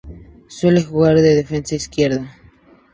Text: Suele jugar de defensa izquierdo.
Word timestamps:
Suele 0.47 0.81
jugar 0.83 1.13
de 1.17 1.35
defensa 1.35 1.75
izquierdo. 1.75 2.23